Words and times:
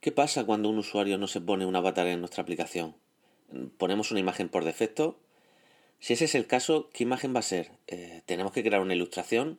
¿Qué 0.00 0.12
pasa 0.12 0.44
cuando 0.44 0.70
un 0.70 0.78
usuario 0.78 1.18
no 1.18 1.26
se 1.26 1.42
pone 1.42 1.66
un 1.66 1.76
avatar 1.76 2.06
en 2.06 2.20
nuestra 2.20 2.42
aplicación? 2.42 2.94
¿Ponemos 3.76 4.10
una 4.10 4.20
imagen 4.20 4.48
por 4.48 4.64
defecto? 4.64 5.18
Si 5.98 6.14
ese 6.14 6.24
es 6.24 6.34
el 6.34 6.46
caso, 6.46 6.88
¿qué 6.94 7.02
imagen 7.02 7.34
va 7.34 7.40
a 7.40 7.42
ser? 7.42 7.72
Eh, 7.86 8.22
¿Tenemos 8.24 8.52
que 8.52 8.62
crear 8.62 8.80
una 8.80 8.94
ilustración? 8.94 9.58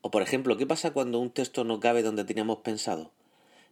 O 0.00 0.10
por 0.10 0.22
ejemplo, 0.22 0.56
¿qué 0.56 0.66
pasa 0.66 0.92
cuando 0.92 1.18
un 1.18 1.30
texto 1.30 1.64
no 1.64 1.80
cabe 1.80 2.02
donde 2.02 2.24
teníamos 2.24 2.60
pensado? 2.60 3.10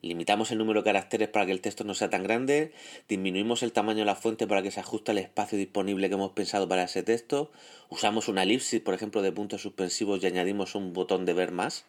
Limitamos 0.03 0.51
el 0.51 0.59
número 0.59 0.81
de 0.81 0.85
caracteres 0.85 1.29
para 1.31 1.47
que 1.47 1.53
el 1.53 1.63
texto 1.63 1.83
no 1.83 1.95
sea 1.95 2.11
tan 2.11 2.25
grande, 2.25 2.75
disminuimos 3.09 3.63
el 3.63 3.73
tamaño 3.73 4.01
de 4.01 4.05
la 4.05 4.17
fuente 4.17 4.47
para 4.47 4.61
que 4.61 4.71
se 4.71 4.81
ajuste 4.81 5.13
al 5.13 5.19
espacio 5.19 5.57
disponible 5.57 6.11
que 6.11 6.15
hemos 6.15 6.33
pensado 6.33 6.69
para 6.69 6.85
ese 6.85 7.03
texto, 7.03 7.51
usamos 7.89 8.29
una 8.29 8.43
elipsis, 8.43 8.83
por 8.83 8.93
ejemplo, 8.93 9.23
de 9.23 9.33
puntos 9.33 9.63
suspensivos 9.63 10.23
y 10.23 10.27
añadimos 10.27 10.75
un 10.75 10.93
botón 10.93 11.25
de 11.25 11.33
ver 11.33 11.53
más. 11.53 11.87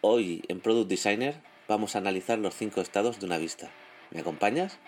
Hoy 0.00 0.42
en 0.48 0.60
Product 0.60 0.88
Designer 0.88 1.51
vamos 1.72 1.96
a 1.96 2.00
analizar 2.00 2.38
los 2.38 2.54
cinco 2.54 2.82
estados 2.82 3.18
de 3.18 3.24
una 3.24 3.38
vista. 3.38 3.70
¿Me 4.10 4.20
acompañas? 4.20 4.78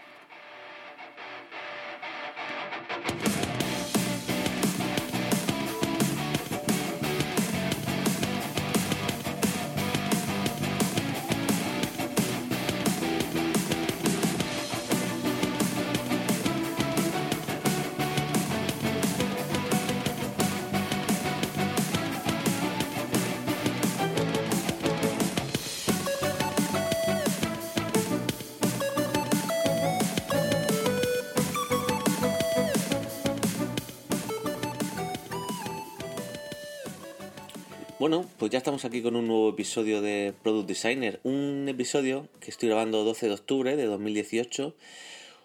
Bueno, 38.05 38.27
pues 38.37 38.52
ya 38.52 38.59
estamos 38.59 38.85
aquí 38.85 39.01
con 39.01 39.16
un 39.16 39.29
nuevo 39.29 39.49
episodio 39.49 40.02
de 40.02 40.35
Product 40.43 40.69
Designer. 40.69 41.21
Un 41.23 41.65
episodio 41.71 42.29
que 42.38 42.51
estoy 42.51 42.69
grabando 42.69 43.02
12 43.02 43.29
de 43.29 43.33
octubre 43.33 43.77
de 43.77 43.87
2018. 43.87 44.74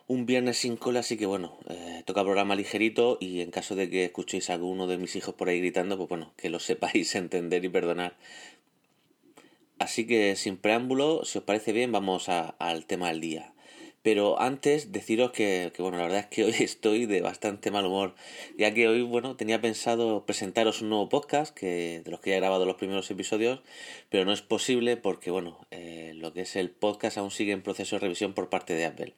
Un 0.08 0.26
viernes 0.26 0.58
sin 0.58 0.76
cola, 0.76 1.00
así 1.00 1.16
que 1.16 1.26
bueno, 1.26 1.58
eh, 1.70 2.04
toca 2.06 2.22
programa 2.22 2.56
ligerito 2.56 3.18
y 3.22 3.40
en 3.40 3.52
caso 3.52 3.78
de 3.78 3.90
que 3.90 4.04
escuchéis 4.04 4.50
a 4.50 4.56
alguno 4.56 4.88
de 4.88 4.98
mis 4.98 5.16
hijos 5.16 5.36
por 5.36 5.48
ahí 5.48 5.62
gritando, 5.62 5.96
pues 5.96 6.10
bueno, 6.10 6.34
que 6.36 6.50
lo 6.50 6.60
sepáis 6.60 7.16
entender 7.16 7.64
y 7.64 7.70
perdonar. 7.70 8.18
Así 9.78 10.06
que 10.06 10.36
sin 10.36 10.58
preámbulo, 10.58 11.24
si 11.24 11.38
os 11.38 11.46
parece 11.46 11.72
bien, 11.72 11.94
vamos 11.94 12.28
al 12.28 12.86
tema 12.86 13.08
del 13.08 13.22
día. 13.22 13.54
Pero 14.10 14.42
antes 14.42 14.92
deciros 14.92 15.30
que, 15.30 15.72
bueno, 15.78 15.98
la 15.98 16.04
verdad 16.06 16.22
es 16.22 16.26
que 16.26 16.44
hoy 16.44 16.56
estoy 16.62 17.06
de 17.06 17.22
bastante 17.22 17.70
mal 17.70 17.86
humor, 17.86 18.16
ya 18.58 18.74
que 18.74 18.88
hoy, 18.88 19.04
bueno, 19.04 19.36
tenía 19.36 19.62
pensado 19.62 20.26
presentaros 20.26 20.82
un 20.82 20.90
nuevo 20.90 21.10
podcast, 21.10 21.56
que 21.56 22.02
de 22.04 22.10
los 22.10 22.20
que 22.20 22.32
ya 22.32 22.38
he 22.38 22.40
grabado 22.40 22.66
los 22.66 22.78
primeros 22.78 23.12
episodios, 23.12 23.60
pero 24.10 24.26
no 24.26 24.34
es 24.34 24.42
posible 24.42 24.98
porque, 24.98 25.30
bueno, 25.30 25.60
eh, 25.70 26.14
lo 26.16 26.34
que 26.34 26.42
es 26.42 26.56
el 26.56 26.72
podcast 26.72 27.20
aún 27.20 27.30
sigue 27.30 27.52
en 27.52 27.62
proceso 27.62 27.98
de 27.98 28.00
revisión 28.00 28.34
por 28.34 28.50
parte 28.50 28.74
de 28.74 28.86
Apple. 28.86 29.14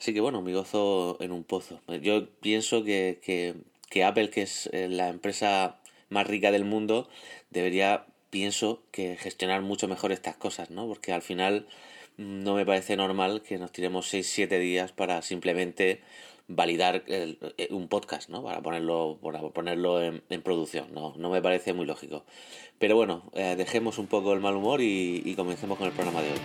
Así 0.00 0.14
que, 0.14 0.22
bueno, 0.22 0.40
me 0.40 0.54
gozo 0.54 1.18
en 1.20 1.30
un 1.30 1.44
pozo. 1.44 1.82
Yo 2.00 2.26
pienso 2.40 2.82
que, 2.82 3.20
que, 3.22 3.56
que 3.90 4.04
Apple, 4.04 4.30
que 4.30 4.40
es 4.40 4.70
eh, 4.72 4.88
la 4.88 5.08
empresa 5.08 5.80
más 6.08 6.26
rica 6.26 6.50
del 6.50 6.64
mundo, 6.64 7.10
debería, 7.50 8.06
pienso, 8.30 8.84
que 8.90 9.18
gestionar 9.18 9.60
mucho 9.60 9.86
mejor 9.86 10.12
estas 10.12 10.36
cosas, 10.36 10.70
¿no? 10.70 10.86
Porque 10.88 11.12
al 11.12 11.20
final 11.20 11.66
no 12.16 12.54
me 12.54 12.64
parece 12.64 12.96
normal 12.96 13.42
que 13.42 13.58
nos 13.58 13.72
tiremos 13.72 14.12
6-7 14.12 14.58
días 14.58 14.92
para 14.92 15.22
simplemente 15.22 16.00
validar 16.46 17.04
eh, 17.06 17.36
un 17.70 17.88
podcast, 17.88 18.28
¿no? 18.28 18.42
Para 18.42 18.62
ponerlo, 18.62 19.18
para 19.22 19.40
ponerlo 19.40 20.02
en, 20.02 20.42
producción, 20.42 20.92
¿no? 20.92 21.14
No 21.16 21.30
me 21.30 21.42
parece 21.42 21.72
muy 21.72 21.86
lógico. 21.86 22.24
Pero 22.78 22.96
bueno, 22.96 23.30
eh, 23.34 23.54
dejemos 23.56 23.98
un 23.98 24.06
poco 24.06 24.32
el 24.32 24.40
mal 24.40 24.54
humor 24.56 24.80
y, 24.80 25.34
comencemos 25.36 25.78
con 25.78 25.86
el 25.86 25.92
programa 25.92 26.22
de 26.22 26.32
hoy. 26.32 26.38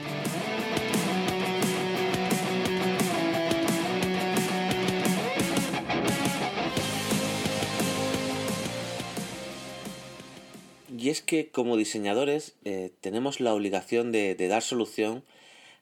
Y 10.97 11.09
es 11.09 11.21
que 11.21 11.49
como 11.49 11.77
diseñadores 11.77 12.55
eh, 12.65 12.91
tenemos 12.99 13.39
la 13.39 13.53
obligación 13.53 14.11
de 14.11 14.35
dar 14.49 14.61
solución 14.61 15.23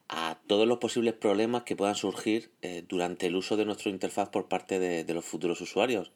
a 0.09 0.37
todos 0.47 0.67
los 0.67 0.77
posibles 0.77 1.13
problemas 1.13 1.63
que 1.63 1.75
puedan 1.75 1.95
surgir 1.95 2.51
eh, 2.61 2.83
durante 2.87 3.27
el 3.27 3.35
uso 3.35 3.57
de 3.57 3.65
nuestra 3.65 3.89
interfaz 3.89 4.29
por 4.29 4.47
parte 4.47 4.79
de, 4.79 5.13
los 5.13 5.25
futuros 5.25 5.59
usuarios. 5.61 6.11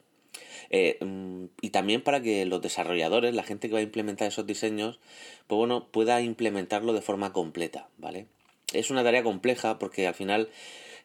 Eh, 0.70 0.98
mm, 1.02 1.46
y 1.62 1.70
también 1.72 2.02
para 2.02 2.22
que 2.22 2.46
los 2.46 2.62
desarrolladores, 2.62 3.36
la 3.36 3.44
gente 3.44 3.68
que 3.68 3.74
va 3.74 3.80
a 3.80 3.84
implementar 3.84 4.28
esos 4.28 4.48
diseños, 4.48 5.00
pues 5.48 5.58
bueno, 5.58 5.88
pueda 5.92 6.22
implementarlo 6.22 6.94
de 6.94 7.02
forma 7.02 7.34
completa, 7.34 7.90
¿vale? 7.98 8.28
Es 8.74 8.90
una 8.90 9.04
tarea 9.04 9.24
compleja 9.24 9.80
porque 9.80 10.08
al 10.08 10.14
final 10.14 10.50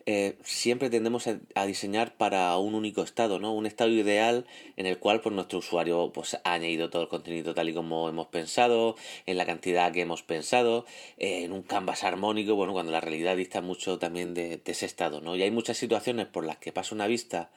eh, 0.09 0.39
siempre 0.45 0.89
tendemos 0.89 1.27
a, 1.27 1.67
diseñar 1.67 2.17
para 2.17 2.57
un 2.59 2.77
único 2.77 3.03
estado, 3.03 3.41
¿no? 3.41 3.53
Un 3.53 3.67
estado 3.67 3.91
ideal 3.91 4.47
en 4.77 4.87
el 4.87 4.99
cual 4.99 5.21
pues, 5.21 5.35
nuestro 5.35 5.59
usuario 5.59 6.13
pues, 6.15 6.39
ha 6.45 6.53
añadido 6.53 6.91
todo 6.91 7.03
el 7.03 7.09
contenido 7.09 7.55
tal 7.55 7.69
y 7.69 7.75
como 7.75 8.09
hemos 8.09 8.29
pensado, 8.29 8.95
en 9.27 9.37
la 9.37 9.47
cantidad 9.47 9.91
que 9.91 10.03
hemos 10.03 10.23
pensado, 10.23 10.87
eh, 11.19 11.43
en 11.43 11.53
un 11.53 11.63
canvas 11.63 12.05
armónico, 12.05 12.55
bueno, 12.55 12.73
cuando 12.73 12.93
la 12.93 13.01
realidad 13.01 13.37
dista 13.37 13.61
mucho 13.63 13.99
también 13.99 14.33
de, 14.33 14.63
ese 14.65 14.87
estado, 14.87 15.21
¿no? 15.21 15.35
Y 15.35 15.43
hay 15.43 15.51
muchas 15.51 15.77
situaciones 15.77 16.27
por 16.27 16.47
las 16.47 16.59
que 16.59 16.73
pasa 16.73 16.95
una 16.95 17.09
vista 17.09 17.51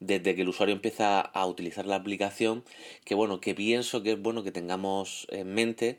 desde 0.00 0.34
que 0.34 0.42
el 0.42 0.48
usuario 0.48 0.74
empieza 0.74 1.20
a 1.20 1.46
utilizar 1.46 1.86
la 1.86 1.96
aplicación, 1.96 2.64
que 3.04 3.14
bueno, 3.14 3.40
que 3.40 3.54
pienso 3.54 4.02
que 4.02 4.12
es 4.12 4.20
bueno 4.20 4.42
que 4.42 4.50
tengamos 4.50 5.26
en 5.30 5.52
mente 5.52 5.98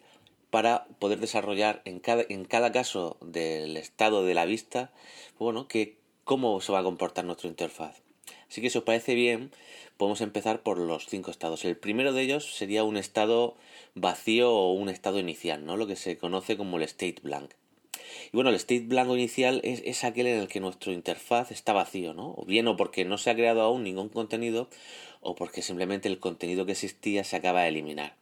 para 0.53 0.86
poder 1.00 1.19
desarrollar 1.19 1.81
en 1.84 2.00
cada, 2.00 2.24
en 2.30 2.46
cada 2.46 2.72
caso 2.72 3.18
del 3.22 3.75
estado 3.75 4.24
de 4.24 4.36
la 4.36 4.46
vista, 4.46 4.91
bueno, 5.40 5.68
que 5.68 5.97
cómo 6.25 6.62
se 6.62 6.72
va 6.72 6.78
a 6.78 6.84
comportar 6.84 7.25
nuestra 7.25 7.50
interfaz. 7.50 8.03
Así 8.47 8.62
que 8.62 8.69
si 8.69 8.78
os 8.78 8.84
parece 8.84 9.16
bien, 9.16 9.50
podemos 9.97 10.22
empezar 10.22 10.62
por 10.62 10.78
los 10.78 11.08
cinco 11.08 11.31
estados. 11.31 11.66
El 11.66 11.75
primero 11.75 12.14
de 12.14 12.22
ellos 12.22 12.56
sería 12.56 12.84
un 12.84 12.97
estado 12.97 13.58
vacío 13.96 14.53
o 14.53 14.74
un 14.74 14.90
estado 14.90 15.18
inicial, 15.18 15.66
¿no? 15.66 15.75
Lo 15.75 15.88
que 15.88 15.96
se 15.96 16.19
conoce 16.19 16.56
como 16.56 16.78
el 16.78 16.84
state 16.84 17.16
blank. 17.24 17.50
Y 18.31 18.38
bueno, 18.38 18.52
el 18.52 18.56
state 18.58 18.85
blanco 18.85 19.16
inicial 19.16 19.59
es, 19.64 19.81
es, 19.84 20.03
aquel 20.03 20.28
en 20.28 20.40
el 20.40 20.50
que 20.50 20.59
nuestro 20.59 20.91
interfaz 20.91 21.50
está 21.50 21.74
vacío, 21.74 22.14
¿no? 22.14 22.35
O 22.38 22.46
bien 22.46 22.68
o 22.68 22.78
porque 22.78 23.06
no 23.06 23.18
se 23.18 23.31
ha 23.31 23.35
creado 23.35 23.64
aún 23.64 23.84
ningún 23.84 24.09
contenido 24.09 24.70
o 25.20 25.34
porque 25.34 25.64
simplemente 25.64 26.09
el 26.09 26.20
contenido 26.20 26.68
que 26.68 26.74
existía 26.74 27.24
se 27.24 27.38
acaba 27.38 27.64
de 27.64 27.70
eliminar. 27.70 28.18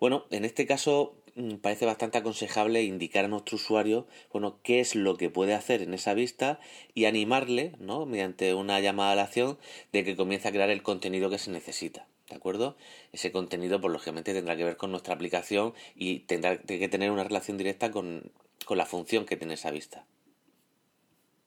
Bueno, 0.00 0.24
en 0.32 0.44
este 0.44 0.66
caso 0.66 1.14
parece 1.60 1.86
bastante 1.86 2.18
aconsejable 2.18 2.82
indicar 2.82 3.24
a 3.24 3.28
nuestro 3.28 3.56
usuario 3.56 4.06
bueno, 4.32 4.58
qué 4.62 4.80
es 4.80 4.94
lo 4.94 5.16
que 5.16 5.30
puede 5.30 5.54
hacer 5.54 5.82
en 5.82 5.94
esa 5.94 6.14
vista 6.14 6.60
y 6.94 7.04
animarle, 7.04 7.72
¿no? 7.78 8.06
mediante 8.06 8.54
una 8.54 8.80
llamada 8.80 9.12
a 9.12 9.16
la 9.16 9.22
acción, 9.24 9.58
de 9.92 10.04
que 10.04 10.16
comience 10.16 10.48
a 10.48 10.52
crear 10.52 10.70
el 10.70 10.82
contenido 10.82 11.30
que 11.30 11.38
se 11.38 11.50
necesita. 11.50 12.06
¿De 12.28 12.34
acuerdo? 12.34 12.76
Ese 13.12 13.30
contenido, 13.30 13.80
pues 13.80 13.92
lógicamente, 13.92 14.34
tendrá 14.34 14.56
que 14.56 14.64
ver 14.64 14.76
con 14.76 14.90
nuestra 14.90 15.14
aplicación 15.14 15.74
y 15.94 16.20
tendrá 16.20 16.58
que 16.58 16.88
tener 16.88 17.12
una 17.12 17.22
relación 17.22 17.56
directa 17.56 17.92
con, 17.92 18.32
con 18.64 18.78
la 18.78 18.86
función 18.86 19.26
que 19.26 19.36
tiene 19.36 19.54
esa 19.54 19.70
vista. 19.70 20.04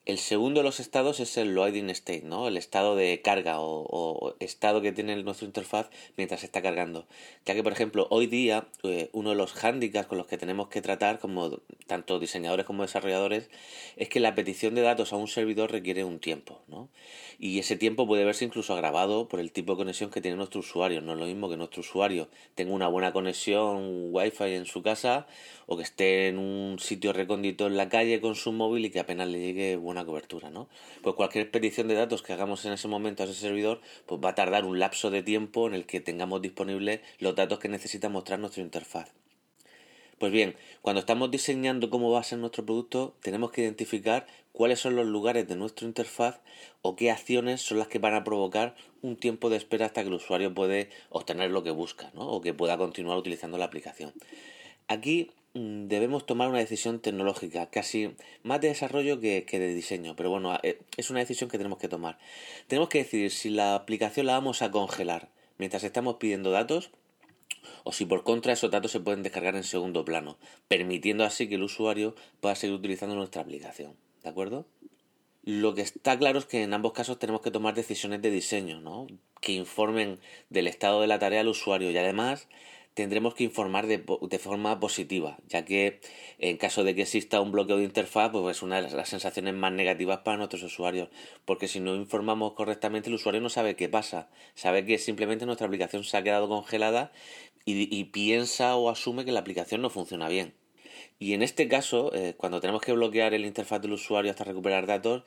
El 0.09 0.17
segundo 0.17 0.61
de 0.61 0.63
los 0.63 0.79
estados 0.79 1.19
es 1.19 1.37
el 1.37 1.53
loading 1.53 1.91
state, 1.91 2.23
¿no? 2.23 2.47
El 2.47 2.57
estado 2.57 2.95
de 2.95 3.21
carga 3.21 3.57
o, 3.59 4.33
estado 4.39 4.81
que 4.81 4.91
tiene 4.91 5.15
nuestra 5.21 5.45
interfaz 5.45 5.91
mientras 6.17 6.39
se 6.39 6.47
está 6.47 6.63
cargando. 6.63 7.05
Ya 7.45 7.53
que, 7.53 7.61
por 7.61 7.73
ejemplo, 7.73 8.07
hoy 8.09 8.25
día 8.25 8.67
eh, 8.81 9.11
uno 9.13 9.29
de 9.29 9.35
los 9.35 9.63
handicaps 9.63 10.07
con 10.07 10.17
los 10.17 10.25
que 10.25 10.39
tenemos 10.39 10.69
que 10.69 10.81
tratar, 10.81 11.19
como 11.19 11.59
tanto 11.85 12.17
diseñadores 12.17 12.65
como 12.65 12.81
desarrolladores, 12.81 13.51
es 13.97 14.09
que 14.09 14.19
la 14.19 14.33
petición 14.33 14.73
de 14.73 14.81
datos 14.81 15.13
a 15.13 15.15
un 15.15 15.27
servidor 15.27 15.71
requiere 15.71 16.03
un 16.03 16.17
tiempo, 16.17 16.59
¿no? 16.67 16.89
Y 17.37 17.59
ese 17.59 17.77
tiempo 17.77 18.07
puede 18.07 18.25
verse 18.25 18.45
incluso 18.45 18.73
agravado 18.73 19.27
por 19.27 19.39
el 19.39 19.51
tipo 19.51 19.73
de 19.73 19.77
conexión 19.77 20.09
que 20.09 20.21
tiene 20.21 20.37
nuestro 20.37 20.61
usuario. 20.61 21.01
No 21.01 21.13
es 21.13 21.19
lo 21.19 21.25
mismo 21.27 21.51
que 21.51 21.55
nuestro 21.55 21.81
usuario 21.81 22.29
tenga 22.55 22.73
una 22.73 22.87
buena 22.87 23.13
conexión 23.13 24.09
Wi-Fi 24.11 24.55
en 24.55 24.65
su 24.65 24.81
casa 24.81 25.27
o 25.67 25.77
que 25.77 25.83
esté 25.83 26.29
en 26.29 26.39
un 26.39 26.79
sitio 26.79 27.13
recóndito 27.13 27.67
en 27.67 27.77
la 27.77 27.89
calle 27.89 28.19
con 28.21 28.33
su 28.33 28.51
móvil 28.51 28.85
y 28.85 28.89
que 28.89 28.99
apenas 28.99 29.27
le 29.27 29.39
llegue 29.39 29.75
buena 29.75 29.98
cobertura, 30.05 30.49
¿no? 30.49 30.69
Pues 31.01 31.15
cualquier 31.15 31.49
petición 31.51 31.87
de 31.87 31.95
datos 31.95 32.21
que 32.21 32.33
hagamos 32.33 32.65
en 32.65 32.73
ese 32.73 32.87
momento 32.87 33.23
a 33.23 33.25
ese 33.25 33.35
servidor, 33.35 33.81
pues 34.05 34.21
va 34.23 34.29
a 34.29 34.35
tardar 34.35 34.65
un 34.65 34.79
lapso 34.79 35.09
de 35.11 35.23
tiempo 35.23 35.67
en 35.67 35.73
el 35.73 35.85
que 35.85 35.99
tengamos 35.99 36.41
disponibles 36.41 37.01
los 37.19 37.35
datos 37.35 37.59
que 37.59 37.69
necesita 37.69 38.09
mostrar 38.09 38.39
nuestra 38.39 38.61
interfaz. 38.61 39.11
Pues 40.19 40.33
bien, 40.33 40.57
cuando 40.81 40.99
estamos 40.99 41.31
diseñando 41.31 41.89
cómo 41.89 42.11
va 42.11 42.19
a 42.19 42.23
ser 42.23 42.39
nuestro 42.39 42.65
producto, 42.65 43.15
tenemos 43.21 43.51
que 43.51 43.61
identificar 43.61 44.27
cuáles 44.51 44.81
son 44.81 44.97
los 44.97 45.07
lugares 45.07 45.47
de 45.47 45.55
nuestra 45.55 45.87
interfaz 45.87 46.41
o 46.81 46.97
qué 46.97 47.09
acciones 47.09 47.61
son 47.61 47.79
las 47.79 47.87
que 47.87 47.99
van 47.99 48.13
a 48.13 48.25
provocar 48.25 48.75
un 49.01 49.15
tiempo 49.15 49.49
de 49.49 49.55
espera 49.55 49.85
hasta 49.85 50.01
que 50.01 50.09
el 50.09 50.15
usuario 50.15 50.53
puede 50.53 50.89
obtener 51.09 51.51
lo 51.51 51.63
que 51.63 51.71
busca, 51.71 52.11
¿no? 52.13 52.27
O 52.27 52.41
que 52.41 52.53
pueda 52.53 52.77
continuar 52.77 53.17
utilizando 53.17 53.57
la 53.57 53.65
aplicación. 53.65 54.13
Aquí 54.89 55.31
debemos 55.53 56.25
tomar 56.25 56.49
una 56.49 56.59
decisión 56.59 56.99
tecnológica, 56.99 57.69
casi 57.69 58.15
más 58.43 58.61
de 58.61 58.69
desarrollo 58.69 59.19
que, 59.19 59.45
que, 59.45 59.59
de 59.59 59.73
diseño, 59.73 60.15
pero 60.15 60.29
bueno, 60.29 60.57
eh, 60.63 60.79
es 60.97 61.09
una 61.09 61.19
decisión 61.19 61.49
que 61.49 61.57
tenemos 61.57 61.79
que 61.79 61.87
tomar. 61.87 62.17
Tenemos 62.67 62.89
que 62.89 62.99
decidir 62.99 63.31
si 63.31 63.49
la 63.49 63.75
aplicación 63.75 64.27
la 64.27 64.33
vamos 64.33 64.61
a 64.61 64.71
congelar 64.71 65.29
mientras 65.57 65.83
estamos 65.83 66.15
pidiendo 66.15 66.51
datos 66.51 66.91
o 67.83 67.91
si 67.91 68.05
por 68.05 68.23
contra 68.23 68.53
esos 68.53 68.71
datos 68.71 68.91
se 68.91 68.99
pueden 68.99 69.23
descargar 69.23 69.55
en 69.55 69.63
segundo 69.63 70.05
plano, 70.05 70.37
permitiendo 70.67 71.23
así 71.23 71.47
que 71.47 71.55
el 71.55 71.63
usuario 71.63 72.15
pueda 72.39 72.55
seguir 72.55 72.75
utilizando 72.75 73.15
nuestra 73.15 73.41
aplicación. 73.41 73.95
¿De 74.23 74.29
acuerdo? 74.29 74.65
Lo 75.43 75.73
que 75.73 75.81
está 75.81 76.17
claro 76.17 76.39
es 76.39 76.45
que 76.45 76.63
en 76.63 76.73
ambos 76.73 76.93
casos 76.93 77.17
tenemos 77.17 77.41
que 77.41 77.51
tomar 77.51 77.73
decisiones 77.73 78.21
de 78.21 78.29
diseño, 78.29 78.81
¿no? 78.81 79.07
Que 79.41 79.53
informen 79.53 80.19
del 80.49 80.67
estado 80.67 81.01
de 81.01 81.07
la 81.07 81.19
tarea 81.19 81.41
al 81.41 81.47
usuario 81.47 81.91
y 81.91 81.97
además 81.97 82.47
tendremos 82.99 83.33
que 83.33 83.45
informar 83.45 83.87
de, 83.87 84.03
de, 84.21 84.39
forma 84.39 84.77
positiva, 84.79 85.37
ya 85.47 85.63
que 85.63 86.01
en 86.37 86.57
caso 86.57 86.83
de 86.83 86.95
que 86.95 87.03
exista 87.03 87.39
un 87.39 87.53
bloqueo 87.53 87.77
de 87.77 87.85
interfaz, 87.85 88.29
pues 88.31 88.57
es 88.57 88.61
una 88.61 88.81
de 88.81 88.91
las 88.91 89.07
sensaciones 89.07 89.53
más 89.53 89.71
negativas 89.71 90.19
para 90.19 90.35
nuestros 90.35 90.63
usuarios, 90.63 91.07
porque 91.45 91.69
si 91.69 91.79
no 91.79 91.95
informamos 91.95 92.53
correctamente 92.53 93.07
el 93.07 93.15
usuario 93.15 93.39
no 93.39 93.49
sabe 93.49 93.77
qué 93.77 93.87
pasa, 93.87 94.29
sabe 94.53 94.85
que 94.85 94.97
simplemente 94.97 95.45
nuestra 95.45 95.67
aplicación 95.67 96.03
se 96.03 96.17
ha 96.17 96.23
quedado 96.23 96.49
congelada 96.49 97.13
y, 97.65 98.03
piensa 98.05 98.75
o 98.75 98.89
asume 98.89 99.25
que 99.25 99.31
la 99.31 99.39
aplicación 99.39 99.81
no 99.81 99.89
funciona 99.89 100.27
bien. 100.27 100.53
Y 101.19 101.33
en 101.33 101.43
este 101.43 101.67
caso, 101.67 102.13
eh, 102.13 102.33
cuando 102.37 102.61
tenemos 102.61 102.81
que 102.81 102.93
bloquear 102.93 103.33
el 103.33 103.45
interfaz 103.45 103.81
del 103.81 103.93
usuario 103.93 104.31
hasta 104.31 104.43
recuperar 104.43 104.87
datos, 104.87 105.23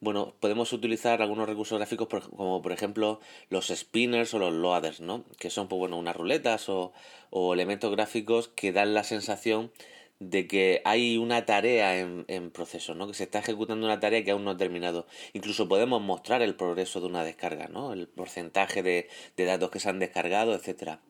bueno, 0.00 0.34
podemos 0.40 0.72
utilizar 0.72 1.22
algunos 1.22 1.48
recursos 1.48 1.78
gráficos 1.78 2.08
como 2.30 2.62
por 2.62 2.72
ejemplo 2.72 3.20
los 3.48 3.68
spinners 3.68 4.34
o 4.34 4.38
los 4.38 4.52
loaders, 4.52 5.00
¿no? 5.00 5.24
Que 5.38 5.50
son 5.50 5.68
pues 5.68 5.78
bueno, 5.78 5.98
unas 5.98 6.16
ruletas 6.16 6.68
o, 6.68 6.92
o 7.30 7.54
elementos 7.54 7.90
gráficos 7.92 8.48
que 8.48 8.72
dan 8.72 8.94
la 8.94 9.04
sensación 9.04 9.70
de 10.18 10.46
que 10.46 10.80
hay 10.84 11.18
una 11.18 11.44
tarea 11.44 11.98
en, 11.98 12.24
en, 12.28 12.50
proceso, 12.50 12.94
¿no? 12.94 13.06
Que 13.06 13.14
se 13.14 13.24
está 13.24 13.40
ejecutando 13.40 13.86
una 13.86 14.00
tarea 14.00 14.24
que 14.24 14.30
aún 14.30 14.44
no 14.44 14.52
ha 14.52 14.56
terminado. 14.56 15.06
Incluso 15.34 15.68
podemos 15.68 16.00
mostrar 16.00 16.42
el 16.42 16.54
progreso 16.54 17.00
de 17.00 17.06
una 17.06 17.24
descarga, 17.24 17.68
¿no? 17.68 17.92
El 17.92 18.08
porcentaje 18.08 18.82
de, 18.82 19.08
de 19.36 19.44
datos 19.44 19.70
que 19.70 19.80
se 19.80 19.88
han 19.90 19.98
descargado, 19.98 20.54
etcétera. 20.54 21.00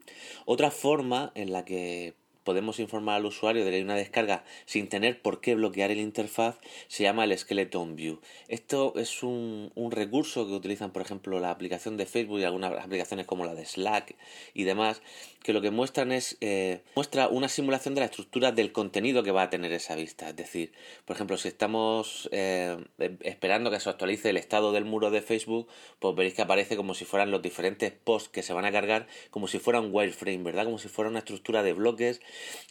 Otra 0.44 0.70
forma 0.70 1.30
en 1.34 1.52
la 1.52 1.64
que 1.64 2.14
podemos 2.46 2.78
informar 2.78 3.16
al 3.16 3.26
usuario 3.26 3.64
de 3.64 3.70
que 3.70 3.76
hay 3.76 3.82
una 3.82 3.96
descarga 3.96 4.44
sin 4.64 4.88
tener 4.88 5.20
por 5.20 5.40
qué 5.42 5.56
bloquear 5.56 5.90
el 5.90 5.98
interfaz 5.98 6.56
se 6.86 7.02
llama 7.02 7.24
el 7.24 7.36
Skeleton 7.36 7.96
View. 7.96 8.20
Esto 8.48 8.94
es 8.96 9.22
un, 9.22 9.72
un 9.74 9.90
recurso 9.90 10.46
que 10.46 10.54
utilizan, 10.54 10.92
por 10.92 11.02
ejemplo, 11.02 11.40
la 11.40 11.50
aplicación 11.50 11.96
de 11.96 12.06
Facebook 12.06 12.38
y 12.38 12.44
algunas 12.44 12.72
aplicaciones 12.72 13.26
como 13.26 13.44
la 13.44 13.54
de 13.54 13.66
Slack 13.66 14.14
y 14.54 14.62
demás, 14.62 15.02
que 15.46 15.52
lo 15.52 15.62
que 15.62 15.70
muestran 15.70 16.10
es 16.10 16.36
eh, 16.40 16.82
muestra 16.96 17.28
una 17.28 17.48
simulación 17.48 17.94
de 17.94 18.00
la 18.00 18.06
estructura 18.06 18.50
del 18.50 18.72
contenido 18.72 19.22
que 19.22 19.30
va 19.30 19.42
a 19.42 19.48
tener 19.48 19.70
esa 19.70 19.94
vista. 19.94 20.28
Es 20.28 20.34
decir, 20.34 20.72
por 21.04 21.14
ejemplo, 21.14 21.36
si 21.36 21.46
estamos 21.46 22.28
eh, 22.32 22.76
esperando 23.20 23.70
que 23.70 23.78
se 23.78 23.88
actualice 23.88 24.30
el 24.30 24.38
estado 24.38 24.72
del 24.72 24.84
muro 24.84 25.12
de 25.12 25.22
Facebook, 25.22 25.68
pues 26.00 26.16
veréis 26.16 26.34
que 26.34 26.42
aparece 26.42 26.76
como 26.76 26.94
si 26.94 27.04
fueran 27.04 27.30
los 27.30 27.42
diferentes 27.42 27.92
posts 27.92 28.28
que 28.28 28.42
se 28.42 28.54
van 28.54 28.64
a 28.64 28.72
cargar, 28.72 29.06
como 29.30 29.46
si 29.46 29.60
fuera 29.60 29.78
un 29.78 29.90
wireframe, 29.92 30.42
¿verdad? 30.42 30.64
Como 30.64 30.78
si 30.78 30.88
fuera 30.88 31.10
una 31.10 31.20
estructura 31.20 31.62
de 31.62 31.74
bloques 31.74 32.20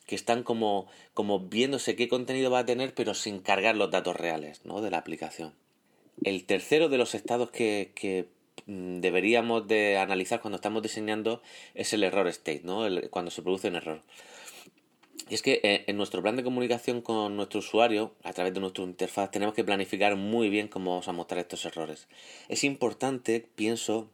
que 0.06 0.16
están 0.16 0.44
como, 0.44 0.88
como 1.14 1.40
viéndose 1.40 1.96
qué 1.96 2.10
contenido 2.10 2.52
va 2.52 2.60
a 2.60 2.66
tener, 2.66 2.94
pero 2.94 3.14
sin 3.14 3.40
cargar 3.40 3.78
los 3.78 3.90
datos 3.90 4.18
reales 4.18 4.66
¿no? 4.66 4.82
de 4.82 4.92
la 4.92 4.98
aplicación. 4.98 5.54
El 6.26 6.44
tercero 6.44 6.90
de 6.90 6.98
los 6.98 7.16
estados 7.16 7.52
que, 7.52 8.28
deberíamos 8.66 9.68
de 9.68 9.98
analizar 9.98 10.42
cuando 10.42 10.56
estamos 10.56 10.82
diseñando 10.82 11.42
es 11.74 11.94
el 11.94 12.04
error 12.04 12.28
state, 12.28 12.62
¿no? 12.64 12.86
cuando 13.10 13.32
se 13.32 13.42
produce 13.42 13.68
un 13.68 13.76
error. 13.76 14.02
Y 15.30 15.34
es 15.34 15.42
que 15.42 15.60
eh, 15.64 15.86
en 15.88 15.98
nuestro 15.98 16.22
plan 16.22 16.36
de 16.36 16.44
comunicación 16.44 17.02
con 17.02 17.36
nuestro 17.36 17.60
usuario, 17.60 18.14
a 18.24 18.34
través 18.34 18.54
de 18.54 18.60
nuestra 18.60 18.84
interfaz, 18.84 19.32
tenemos 19.32 19.56
que 19.56 19.64
planificar 19.64 20.16
muy 20.16 20.50
bien 20.50 20.68
cómo 20.68 20.92
vamos 20.92 21.08
a 21.08 21.14
mostrar 21.14 21.40
estos 21.40 21.66
errores. 21.66 22.08
Es 22.48 22.64
importante, 22.64 23.48
pienso, 23.56 24.10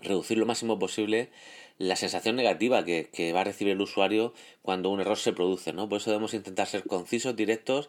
reducir 0.00 0.38
lo 0.38 0.46
máximo 0.46 0.78
posible 0.78 1.30
la 1.76 1.94
sensación 1.94 2.34
negativa 2.34 2.84
que, 2.84 3.08
que, 3.12 3.32
va 3.32 3.42
a 3.42 3.44
recibir 3.44 3.74
el 3.74 3.80
usuario 3.80 4.34
cuando 4.62 4.90
un 4.90 5.00
error 5.00 5.16
se 5.16 5.32
produce, 5.32 5.72
¿no? 5.72 5.88
Por 5.88 5.98
eso 5.98 6.10
debemos 6.10 6.34
intentar 6.34 6.66
ser 6.66 6.82
concisos, 6.84 7.36
directos 7.36 7.88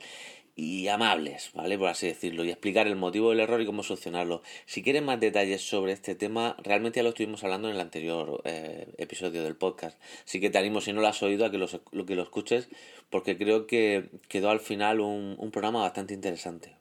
y 0.59 0.89
amables, 0.89 1.51
¿vale? 1.53 1.77
Por 1.77 1.87
así 1.87 2.07
decirlo, 2.07 2.43
y 2.43 2.49
explicar 2.49 2.85
el 2.85 2.97
motivo 2.97 3.29
del 3.29 3.39
error 3.39 3.61
y 3.61 3.65
cómo 3.65 3.81
solucionarlo. 3.81 4.41
Si 4.65 4.83
quieren 4.83 5.05
más 5.05 5.19
detalles 5.19 5.61
sobre 5.61 5.93
este 5.93 6.15
tema, 6.15 6.57
realmente 6.61 6.97
ya 6.97 7.03
lo 7.03 7.09
estuvimos 7.09 7.45
hablando 7.45 7.69
en 7.69 7.75
el 7.75 7.81
anterior 7.81 8.41
eh, 8.43 8.87
episodio 8.97 9.43
del 9.43 9.55
podcast. 9.55 9.97
Así 10.25 10.41
que 10.41 10.49
te 10.49 10.57
animo, 10.57 10.81
si 10.81 10.91
no 10.91 10.99
lo 10.99 11.07
has 11.07 11.23
oído, 11.23 11.45
a 11.45 11.51
que 11.51 11.57
lo, 11.57 11.67
que 12.05 12.15
lo 12.15 12.23
escuches, 12.23 12.67
porque 13.09 13.37
creo 13.37 13.67
que 13.67 14.09
quedó 14.27 14.49
al 14.49 14.59
final 14.59 14.99
un, 14.99 15.49
programa 15.51 15.81
bastante 15.81 16.13
interesante. 16.13 16.75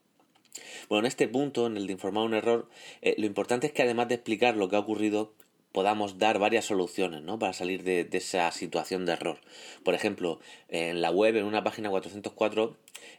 Bueno, 0.89 1.01
en 1.01 1.07
este 1.07 1.29
punto, 1.29 1.69
en 1.69 1.77
el 1.77 1.87
de 1.87 1.93
informar 1.93 2.25
un 2.25 2.35
error, 2.35 2.69
eh, 3.01 3.15
lo 3.17 3.27
importante 3.27 3.69
es 3.69 3.73
que 3.73 3.83
además 3.83 4.09
de 4.09 4.17
explicar 4.17 4.57
lo 4.57 4.69
que 4.69 4.75
ha 4.75 4.81
ocurrido, 4.81 5.35
podamos 5.71 6.19
dar 6.19 6.39
varias 6.39 6.65
soluciones 6.65 7.23
¿no? 7.23 7.39
para 7.39 7.53
salir 7.53 7.85
de, 7.85 8.05
de, 8.05 8.19
esa 8.19 8.51
situación 8.51 9.07
de 9.07 9.13
error. 9.13 9.39
Por 9.85 9.95
ejemplo, 9.95 10.41
en 10.69 11.01
la 11.01 11.11
web, 11.11 11.37
en 11.37 11.45
una 11.45 11.63
página 11.63 11.91
404, 11.91 12.77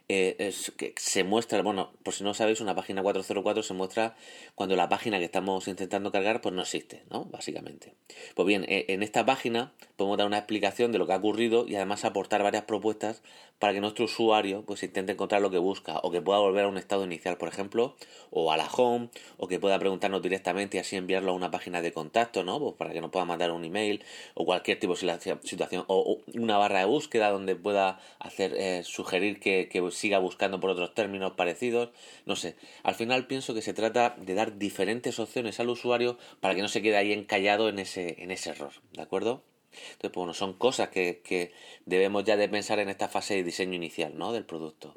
eh, 0.08 0.36
es 0.38 0.72
que 0.76 0.92
se 0.96 1.24
muestra, 1.24 1.62
bueno, 1.62 1.92
por 2.02 2.14
si 2.14 2.24
no 2.24 2.34
sabéis, 2.34 2.60
una 2.60 2.74
página 2.74 3.02
404 3.02 3.62
se 3.62 3.74
muestra 3.74 4.16
cuando 4.54 4.76
la 4.76 4.88
página 4.88 5.18
que 5.18 5.24
estamos 5.24 5.68
intentando 5.68 6.10
cargar 6.10 6.40
pues 6.40 6.54
no 6.54 6.62
existe, 6.62 7.04
¿no? 7.10 7.26
Básicamente. 7.26 7.94
Pues 8.34 8.46
bien, 8.46 8.64
e, 8.68 8.86
en 8.88 9.02
esta 9.02 9.24
página 9.24 9.72
podemos 9.96 10.18
dar 10.18 10.26
una 10.26 10.38
explicación 10.38 10.92
de 10.92 10.98
lo 10.98 11.06
que 11.06 11.12
ha 11.12 11.16
ocurrido 11.16 11.66
y 11.68 11.76
además 11.76 12.04
aportar 12.04 12.42
varias 12.42 12.64
propuestas 12.64 13.22
para 13.60 13.74
que 13.74 13.80
nuestro 13.80 14.06
usuario 14.06 14.64
pues 14.64 14.82
intente 14.82 15.12
encontrar 15.12 15.42
lo 15.42 15.50
que 15.50 15.58
busca 15.58 16.00
o 16.02 16.10
que 16.10 16.22
pueda 16.22 16.38
volver 16.38 16.64
a 16.64 16.68
un 16.68 16.78
estado 16.78 17.04
inicial, 17.04 17.36
por 17.36 17.48
ejemplo, 17.48 17.94
o 18.30 18.50
a 18.50 18.56
la 18.56 18.66
home, 18.66 19.10
o 19.36 19.48
que 19.48 19.60
pueda 19.60 19.78
preguntarnos 19.78 20.22
directamente 20.22 20.78
y 20.78 20.80
así 20.80 20.96
enviarlo 20.96 21.32
a 21.32 21.34
una 21.34 21.50
página 21.50 21.82
de 21.82 21.92
contacto, 21.92 22.42
¿no? 22.42 22.58
Pues 22.58 22.74
para 22.76 22.92
que 22.92 23.02
nos 23.02 23.10
pueda 23.10 23.26
mandar 23.26 23.50
un 23.50 23.64
email 23.64 24.02
o 24.34 24.46
cualquier 24.46 24.80
tipo 24.80 24.94
de 24.94 25.38
situación, 25.42 25.84
o 25.88 26.20
una 26.34 26.56
barra 26.56 26.80
de 26.80 26.86
búsqueda 26.86 27.30
donde 27.30 27.54
pueda 27.54 28.00
hacer 28.18 28.54
eh, 28.56 28.82
sugerir 28.82 29.40
que, 29.40 29.68
que 29.70 29.90
siga 29.90 30.18
buscando 30.18 30.60
por 30.60 30.68
otros 30.68 30.92
términos 30.92 31.32
parecidos, 31.32 31.88
no 32.26 32.36
sé. 32.36 32.56
Al 32.82 32.94
final 32.94 33.26
pienso 33.26 33.54
que 33.54 33.62
se 33.62 33.72
trata 33.72 34.16
de 34.18 34.34
dar 34.34 34.58
diferentes 34.58 35.18
opciones 35.18 35.58
al 35.60 35.70
usuario 35.70 36.18
para 36.40 36.54
que 36.54 36.60
no 36.60 36.68
se 36.68 36.82
quede 36.82 36.98
ahí 36.98 37.12
encallado 37.12 37.70
en 37.70 37.78
ese, 37.78 38.22
en 38.22 38.30
ese 38.30 38.50
error, 38.50 38.72
¿de 38.92 39.00
acuerdo? 39.00 39.42
Entonces, 39.72 39.96
pues, 40.00 40.14
bueno, 40.14 40.34
son 40.34 40.54
cosas 40.54 40.88
que, 40.88 41.20
que 41.24 41.52
debemos 41.86 42.24
ya 42.24 42.36
de 42.36 42.48
pensar 42.48 42.78
en 42.80 42.88
esta 42.88 43.08
fase 43.08 43.36
de 43.36 43.44
diseño 43.44 43.74
inicial, 43.74 44.16
¿no? 44.16 44.32
Del 44.32 44.44
producto. 44.44 44.94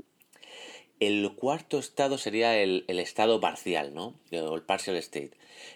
El 1.00 1.34
cuarto 1.36 1.80
estado 1.80 2.18
sería 2.18 2.58
el, 2.58 2.86
el 2.88 3.00
estado 3.00 3.40
parcial, 3.40 3.94
¿no? 3.94 4.16
O 4.32 4.56
el 4.56 4.64
partial 4.64 4.96
state. 4.98 5.32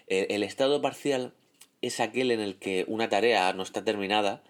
El, 0.06 0.26
el, 0.30 0.42
estado 0.42 0.80
parcial 0.80 1.32
es 1.82 2.00
aquel 2.00 2.30
en 2.30 2.40
el 2.40 2.58
que 2.58 2.84
una 2.88 3.08
tarea 3.08 3.52
no 3.52 3.62
está 3.62 3.84
terminada 3.84 4.42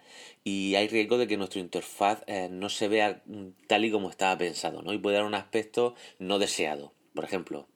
y 0.43 0.75
hay 0.75 0.87
riesgo 0.87 1.17
de 1.17 1.27
que 1.27 1.37
nuestra 1.37 1.59
interfaz 1.59 2.23
eh, 2.27 2.47
no 2.49 2.69
se 2.69 2.87
vea 2.87 3.21
tal 3.67 3.85
y 3.85 3.91
como 3.91 4.09
estaba 4.09 4.37
pensado, 4.37 4.81
¿no? 4.81 4.93
Y 4.93 4.97
puede 4.97 5.17
dar 5.17 5.25
un 5.25 5.35
aspecto 5.35 5.95
no 6.17 6.39
deseado. 6.39 6.93
Por 7.13 7.23
ejemplo, 7.25 7.67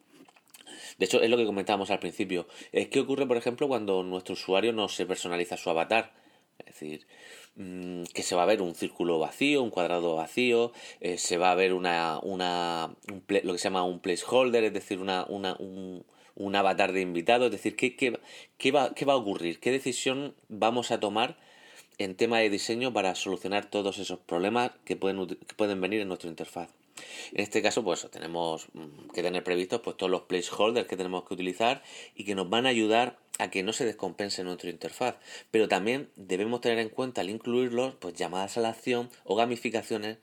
de 0.97 1.05
hecho, 1.05 1.21
es 1.21 1.29
lo 1.29 1.37
que 1.37 1.45
comentábamos 1.45 1.91
al 1.91 1.99
principio. 1.99 2.47
¿Qué 2.71 2.99
ocurre, 2.99 3.27
por 3.27 3.37
ejemplo, 3.37 3.67
cuando 3.67 4.03
nuestro 4.03 4.33
usuario 4.33 4.73
no 4.73 4.87
se 4.87 5.05
personaliza 5.05 5.57
su 5.57 5.69
avatar? 5.69 6.13
Es 6.59 6.65
decir, 6.65 7.07
mm, 7.55 8.03
que 8.13 8.23
se 8.23 8.35
va 8.35 8.43
a 8.43 8.47
ver 8.47 8.61
un 8.61 8.75
círculo 8.75 9.19
vacío, 9.19 9.63
un 9.63 9.69
cuadrado 9.69 10.15
vacío, 10.15 10.71
eh, 11.01 11.17
se 11.17 11.37
va 11.37 11.51
a 11.51 11.55
ver 11.55 11.73
una, 11.73 12.19
una 12.21 12.95
lo 13.27 13.53
que 13.53 13.59
se 13.59 13.63
llama 13.65 13.83
un 13.83 13.99
placeholder, 13.99 14.63
es 14.63 14.73
decir, 14.73 14.99
una, 14.99 15.25
una, 15.27 15.55
un, 15.59 16.05
un 16.35 16.55
avatar 16.55 16.93
de 16.93 17.01
invitado, 17.01 17.45
es 17.45 17.51
decir, 17.51 17.75
¿qué, 17.75 17.95
qué, 17.95 18.19
qué, 18.57 18.71
va, 18.71 18.93
¿qué 18.93 19.05
va 19.05 19.13
a 19.13 19.17
ocurrir? 19.17 19.59
¿Qué 19.59 19.71
decisión 19.71 20.35
vamos 20.47 20.91
a 20.91 20.99
tomar 20.99 21.37
en 21.97 22.15
tema 22.15 22.39
de 22.39 22.49
diseño 22.49 22.93
para 22.93 23.15
solucionar 23.15 23.69
todos 23.69 23.97
esos 23.97 24.19
problemas 24.19 24.71
que 24.85 24.95
pueden, 24.95 25.27
que 25.27 25.55
pueden 25.55 25.81
venir 25.81 26.01
en 26.01 26.07
nuestra 26.07 26.29
interfaz? 26.29 26.69
En 27.31 27.41
este 27.41 27.61
caso, 27.61 27.83
pues 27.83 28.07
tenemos 28.11 28.67
mm, 28.73 29.09
que 29.13 29.23
tener 29.23 29.43
previstos 29.43 29.81
pues, 29.81 29.97
todos 29.97 30.11
los 30.11 30.21
placeholders 30.23 30.87
que 30.87 30.97
tenemos 30.97 31.27
que 31.27 31.33
utilizar 31.33 31.83
y 32.15 32.23
que 32.23 32.35
nos 32.35 32.49
van 32.49 32.65
a 32.65 32.69
ayudar 32.69 33.17
a 33.39 33.49
que 33.49 33.63
no 33.63 33.73
se 33.73 33.85
descompense 33.85 34.43
nuestra 34.43 34.69
interfaz. 34.69 35.15
Pero 35.49 35.67
también 35.67 36.09
debemos 36.15 36.61
tener 36.61 36.79
en 36.79 36.89
cuenta 36.89 37.21
al 37.21 37.29
incluirlos 37.29 37.95
pues, 37.95 38.13
llamadas 38.13 38.57
a 38.57 38.61
la 38.61 38.69
acción 38.69 39.09
o 39.23 39.35
gamificaciones 39.35 40.17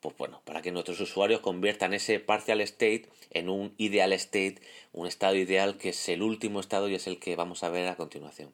pues 0.00 0.16
bueno, 0.18 0.42
para 0.44 0.62
que 0.62 0.72
nuestros 0.72 1.00
usuarios 1.00 1.40
conviertan 1.40 1.94
ese 1.94 2.20
partial 2.20 2.60
state 2.60 3.08
en 3.30 3.48
un 3.48 3.74
ideal 3.78 4.12
state, 4.12 4.60
un 4.92 5.06
estado 5.06 5.36
ideal 5.36 5.78
que 5.78 5.88
es 5.88 6.08
el 6.08 6.22
último 6.22 6.60
estado 6.60 6.88
y 6.88 6.94
es 6.94 7.06
el 7.06 7.18
que 7.18 7.34
vamos 7.34 7.64
a 7.64 7.70
ver 7.70 7.88
a 7.88 7.96
continuación. 7.96 8.52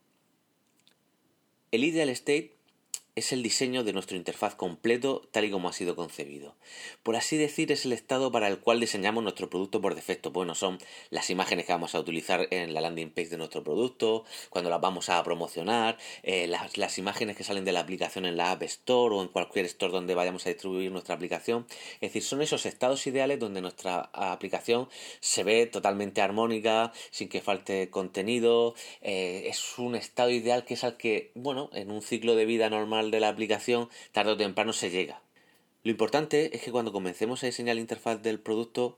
El 1.72 1.84
ideal 1.84 2.08
state 2.10 2.54
es 3.14 3.32
el 3.32 3.42
diseño 3.42 3.84
de 3.84 3.92
nuestro 3.92 4.16
interfaz 4.16 4.54
completo 4.54 5.28
tal 5.32 5.44
y 5.44 5.50
como 5.50 5.68
ha 5.68 5.74
sido 5.74 5.96
concebido. 5.96 6.54
Por 7.02 7.14
así 7.14 7.36
decir, 7.36 7.70
es 7.70 7.84
el 7.84 7.92
estado 7.92 8.32
para 8.32 8.48
el 8.48 8.58
cual 8.58 8.80
diseñamos 8.80 9.22
nuestro 9.22 9.50
producto 9.50 9.82
por 9.82 9.94
defecto. 9.94 10.30
Bueno, 10.30 10.54
son 10.54 10.78
las 11.10 11.28
imágenes 11.28 11.66
que 11.66 11.72
vamos 11.72 11.94
a 11.94 12.00
utilizar 12.00 12.48
en 12.50 12.72
la 12.72 12.80
landing 12.80 13.10
page 13.10 13.28
de 13.28 13.36
nuestro 13.36 13.62
producto, 13.62 14.24
cuando 14.48 14.70
las 14.70 14.80
vamos 14.80 15.10
a 15.10 15.22
promocionar, 15.24 15.98
eh, 16.22 16.46
las, 16.46 16.98
imágenes 16.98 17.36
que 17.36 17.44
salen 17.44 17.66
de 17.66 17.72
la 17.72 17.80
aplicación 17.80 18.24
en 18.24 18.36
la 18.36 18.50
App 18.52 18.62
Store 18.62 19.14
o 19.14 19.22
en 19.22 19.28
cualquier 19.28 19.66
store 19.66 19.92
donde 19.92 20.14
vayamos 20.14 20.46
a 20.46 20.48
distribuir 20.48 20.90
nuestra 20.90 21.14
aplicación. 21.14 21.66
Es 21.94 22.12
decir, 22.12 22.22
son 22.22 22.40
esos 22.40 22.64
estados 22.64 23.06
ideales 23.06 23.38
donde 23.38 23.60
nuestra 23.60 24.10
aplicación 24.12 24.88
se 25.20 25.44
ve 25.44 25.66
totalmente 25.66 26.22
armónica, 26.22 26.92
sin 27.10 27.28
que 27.28 27.42
falte 27.42 27.90
contenido. 27.90 28.74
Eh, 29.02 29.44
es 29.48 29.78
un 29.78 29.96
estado 29.96 30.30
ideal 30.30 30.64
que 30.64 30.74
es 30.74 30.84
al 30.84 30.96
que, 30.96 31.30
bueno, 31.34 31.68
en 31.74 31.90
un 31.90 32.00
ciclo 32.00 32.36
de 32.36 32.46
vida 32.46 32.70
normal 32.70 33.01
de 33.10 33.20
la 33.20 33.28
aplicación, 33.28 33.88
tarde 34.12 34.32
o 34.32 34.36
temprano 34.36 34.72
se 34.72 34.90
llega. 34.90 35.20
Lo 35.84 35.90
importante 35.90 36.54
es 36.54 36.62
que 36.62 36.70
cuando 36.70 36.92
comencemos 36.92 37.42
a 37.42 37.46
diseñar 37.46 37.74
la 37.74 37.80
interfaz 37.80 38.22
del 38.22 38.38
producto, 38.38 38.96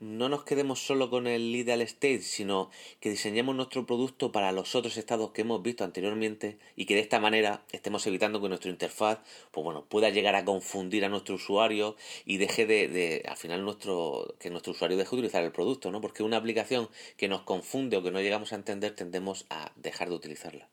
no 0.00 0.30
nos 0.30 0.44
quedemos 0.44 0.80
solo 0.80 1.10
con 1.10 1.26
el 1.26 1.54
ideal 1.54 1.82
state, 1.82 2.22
sino 2.22 2.70
que 3.00 3.10
diseñemos 3.10 3.54
nuestro 3.54 3.84
producto 3.84 4.32
para 4.32 4.50
los 4.50 4.74
otros 4.74 4.96
estados 4.96 5.32
que 5.32 5.42
hemos 5.42 5.62
visto 5.62 5.84
anteriormente 5.84 6.58
y 6.74 6.86
que 6.86 6.94
de 6.94 7.00
esta 7.00 7.20
manera 7.20 7.64
estemos 7.72 8.06
evitando 8.06 8.40
que 8.40 8.48
nuestra 8.48 8.70
interfaz 8.70 9.18
pues 9.50 9.62
bueno, 9.62 9.84
pueda 9.84 10.08
llegar 10.08 10.36
a 10.36 10.44
confundir 10.44 11.04
a 11.04 11.10
nuestro 11.10 11.34
usuario 11.34 11.96
y 12.24 12.38
deje 12.38 12.64
de, 12.64 12.88
de, 12.88 13.24
al 13.28 13.36
final 13.36 13.62
nuestro 13.62 14.34
que 14.38 14.48
nuestro 14.50 14.72
usuario 14.72 14.96
deje 14.96 15.10
de 15.10 15.16
utilizar 15.16 15.44
el 15.44 15.52
producto, 15.52 15.90
¿no? 15.90 16.00
Porque 16.00 16.22
una 16.22 16.38
aplicación 16.38 16.88
que 17.18 17.28
nos 17.28 17.42
confunde 17.42 17.98
o 17.98 18.02
que 18.02 18.10
no 18.10 18.20
llegamos 18.20 18.52
a 18.52 18.56
entender 18.56 18.94
tendemos 18.94 19.44
a 19.50 19.70
dejar 19.76 20.08
de 20.08 20.14
utilizarla. 20.14 20.68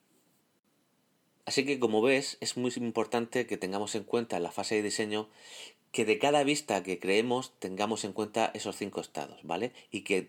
Así 1.48 1.64
que 1.64 1.78
como 1.78 2.02
ves, 2.02 2.36
es 2.42 2.58
muy 2.58 2.70
importante 2.76 3.46
que 3.46 3.56
tengamos 3.56 3.94
en 3.94 4.04
cuenta 4.04 4.36
en 4.36 4.42
la 4.42 4.50
fase 4.50 4.74
de 4.74 4.82
diseño 4.82 5.30
que 5.92 6.04
de 6.04 6.18
cada 6.18 6.44
vista 6.44 6.82
que 6.82 6.98
creemos 6.98 7.54
tengamos 7.58 8.04
en 8.04 8.12
cuenta 8.12 8.50
esos 8.52 8.76
cinco 8.76 9.00
estados, 9.00 9.40
¿vale? 9.44 9.72
Y 9.90 10.02
que, 10.02 10.20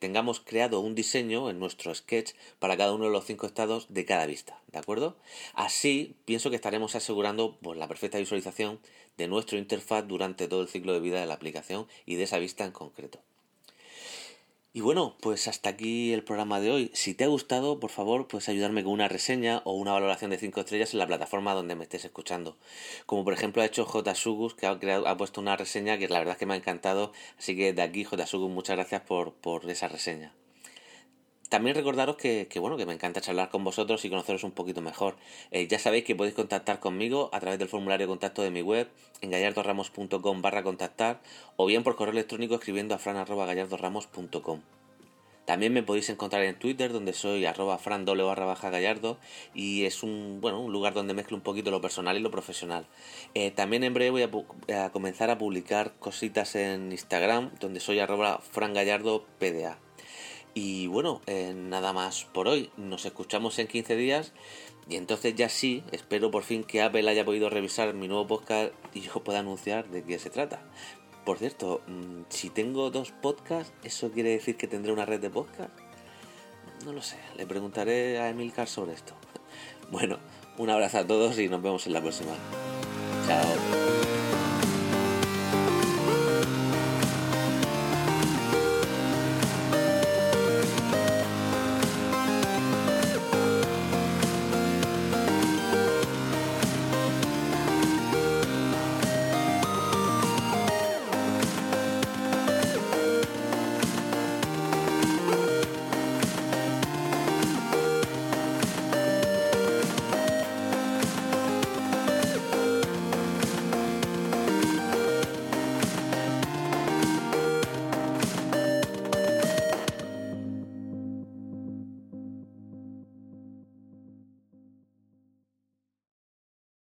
tengamos 0.00 0.40
creado 0.40 0.80
un 0.80 0.96
diseño 0.96 1.48
en 1.48 1.60
nuestro 1.60 1.94
sketch 1.94 2.32
para 2.58 2.76
cada 2.76 2.92
uno 2.92 3.04
de 3.04 3.12
los 3.12 3.24
cinco 3.24 3.46
estados 3.46 3.86
de 3.88 4.04
cada 4.04 4.26
vista, 4.26 4.60
¿de 4.72 4.80
acuerdo? 4.80 5.16
Así 5.54 6.16
pienso 6.24 6.50
que 6.50 6.56
estaremos 6.56 6.96
asegurando 6.96 7.56
pues, 7.62 7.78
la 7.78 7.86
perfecta 7.86 8.18
visualización 8.18 8.80
de 9.16 9.28
nuestro 9.28 9.58
interfaz 9.58 10.08
durante 10.08 10.48
todo 10.48 10.62
el 10.62 10.68
ciclo 10.68 10.92
de 10.92 10.98
vida 10.98 11.20
de 11.20 11.26
la 11.26 11.34
aplicación 11.34 11.86
y 12.04 12.16
de 12.16 12.24
esa 12.24 12.38
vista 12.38 12.64
en 12.64 12.72
concreto. 12.72 13.20
Y 14.76 14.80
bueno, 14.80 15.14
pues 15.20 15.46
hasta 15.46 15.68
aquí 15.68 16.12
el 16.12 16.24
programa 16.24 16.58
de 16.58 16.72
hoy. 16.72 16.90
Si 16.94 17.14
te 17.14 17.22
ha 17.22 17.28
gustado, 17.28 17.78
por 17.78 17.90
favor, 17.90 18.26
puedes 18.26 18.48
ayudarme 18.48 18.82
con 18.82 18.92
una 18.92 19.06
reseña 19.06 19.62
o 19.64 19.74
una 19.74 19.92
valoración 19.92 20.32
de 20.32 20.36
5 20.36 20.62
estrellas 20.62 20.92
en 20.92 20.98
la 20.98 21.06
plataforma 21.06 21.54
donde 21.54 21.76
me 21.76 21.84
estés 21.84 22.04
escuchando. 22.04 22.56
Como 23.06 23.22
por 23.22 23.34
ejemplo 23.34 23.62
ha 23.62 23.66
hecho 23.66 23.84
J. 23.84 24.14
Sugus, 24.16 24.54
que 24.54 24.66
ha, 24.66 25.16
puesto 25.16 25.40
una 25.40 25.56
reseña 25.56 25.96
que 25.96 26.08
la 26.08 26.18
verdad 26.18 26.32
es 26.32 26.38
que 26.38 26.46
me 26.46 26.54
ha 26.54 26.56
encantado. 26.56 27.12
Así 27.38 27.56
que 27.56 27.72
de 27.72 27.82
aquí, 27.82 28.02
J. 28.02 28.26
Sugus, 28.26 28.50
muchas 28.50 28.74
gracias 28.74 29.02
por, 29.02 29.32
por 29.34 29.70
esa 29.70 29.86
reseña. 29.86 30.34
También 31.54 31.76
recordaros 31.76 32.16
que, 32.16 32.48
bueno, 32.58 32.76
que 32.76 32.84
me 32.84 32.94
encanta 32.94 33.20
charlar 33.20 33.48
con 33.48 33.62
vosotros 33.62 34.04
y 34.04 34.10
conoceros 34.10 34.42
un 34.42 34.50
poquito 34.50 34.80
mejor. 34.80 35.14
Eh, 35.52 35.68
ya 35.68 35.78
sabéis 35.78 36.02
que 36.02 36.16
podéis 36.16 36.34
contactar 36.34 36.80
conmigo 36.80 37.30
a 37.32 37.38
través 37.38 37.60
del 37.60 37.68
formulario 37.68 38.08
de 38.08 38.10
contacto 38.10 38.42
de 38.42 38.50
mi 38.50 38.60
web 38.60 38.88
en 39.20 39.30
gallardoramos.com 39.30 40.42
barra 40.42 40.64
contactar 40.64 41.20
o 41.54 41.66
bien 41.66 41.84
por 41.84 41.94
correo 41.94 42.10
electrónico 42.10 42.56
escribiendo 42.56 42.96
a 42.96 42.98
fran.gallardoramos.com. 42.98 44.62
También 45.44 45.72
me 45.72 45.84
podéis 45.84 46.08
encontrar 46.10 46.42
en 46.42 46.58
Twitter, 46.58 46.92
donde 46.92 47.12
soy 47.12 47.46
arroba 47.46 47.78
barra 47.84 48.46
baja 48.46 48.70
gallardo, 48.70 49.18
y 49.54 49.84
es 49.84 50.02
un, 50.02 50.40
bueno, 50.40 50.60
un 50.60 50.72
lugar 50.72 50.92
donde 50.92 51.14
mezclo 51.14 51.36
un 51.36 51.42
poquito 51.44 51.70
lo 51.70 51.80
personal 51.80 52.16
y 52.16 52.20
lo 52.20 52.32
profesional. 52.32 52.88
Eh, 53.34 53.52
también 53.52 53.84
en 53.84 53.94
breve 53.94 54.10
voy 54.10 54.74
a, 54.74 54.90
comenzar 54.90 55.30
a 55.30 55.38
publicar 55.38 55.92
cositas 56.00 56.56
en 56.56 56.90
Instagram, 56.90 57.52
donde 57.60 57.78
soy 57.78 58.00
arroba 58.00 58.40
frangallardopda. 58.40 59.83
Y 60.54 60.86
bueno, 60.86 61.20
eh, 61.26 61.52
nada 61.54 61.92
más 61.92 62.24
por 62.24 62.48
hoy. 62.48 62.70
Nos 62.76 63.04
escuchamos 63.04 63.58
en 63.58 63.66
15 63.66 63.96
días. 63.96 64.32
Y 64.88 64.96
entonces 64.96 65.34
ya 65.34 65.48
sí, 65.48 65.82
espero 65.92 66.30
por 66.30 66.42
fin 66.42 66.62
que 66.62 66.82
Apple 66.82 67.08
haya 67.08 67.24
podido 67.24 67.50
revisar 67.50 67.94
mi 67.94 68.06
nuevo 68.06 68.26
podcast 68.26 68.72
y 68.92 69.00
yo 69.00 69.24
pueda 69.24 69.40
anunciar 69.40 69.88
de 69.88 70.04
qué 70.04 70.18
se 70.18 70.30
trata. 70.30 70.62
Por 71.24 71.38
cierto, 71.38 71.80
mm, 71.86 72.24
si 72.28 72.50
tengo 72.50 72.90
dos 72.90 73.10
podcasts, 73.10 73.72
¿eso 73.82 74.10
quiere 74.12 74.30
decir 74.30 74.56
que 74.56 74.68
tendré 74.68 74.92
una 74.92 75.06
red 75.06 75.20
de 75.20 75.30
podcast? 75.30 75.70
No 76.84 76.92
lo 76.92 77.00
sé, 77.00 77.16
le 77.36 77.46
preguntaré 77.46 78.18
a 78.18 78.28
Emilcar 78.28 78.68
sobre 78.68 78.92
esto. 78.92 79.14
Bueno, 79.90 80.18
un 80.56 80.70
abrazo 80.70 80.98
a 80.98 81.06
todos 81.06 81.38
y 81.38 81.46
nos 81.48 81.62
vemos 81.62 81.86
en 81.86 81.92
la 81.92 82.00
próxima. 82.00 82.32
Chao. 83.26 83.93